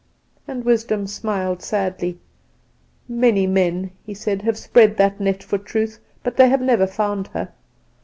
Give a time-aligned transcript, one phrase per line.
[0.47, 2.17] "And Wisdom smiled sadly.
[3.07, 7.27] "'Many men,' he said, 'have spread that net for Truth; but they have never found
[7.35, 7.49] her.